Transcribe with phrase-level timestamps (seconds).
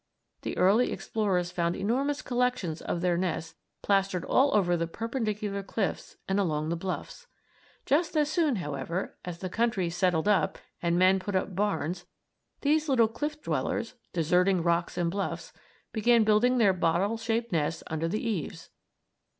[0.41, 3.53] The early explorers found enormous collections of their nests
[3.83, 7.27] plastered all over the perpendicular cliffs and along the bluffs.
[7.85, 12.05] Just as soon, however, as the country settled up and men put up barns
[12.61, 15.53] these little cliff dwellers, deserting rocks and bluffs,
[15.93, 18.71] began building their bottle shaped nests under the eaves.